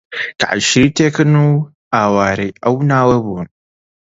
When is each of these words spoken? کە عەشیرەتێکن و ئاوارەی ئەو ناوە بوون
کە 0.39 0.45
عەشیرەتێکن 0.53 1.31
و 1.47 1.51
ئاوارەی 1.95 2.57
ئەو 2.63 2.75
ناوە 2.91 3.17
بوون 3.23 3.47